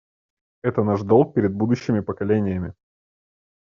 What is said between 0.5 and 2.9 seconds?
Это наш долг перед будущими поколениями.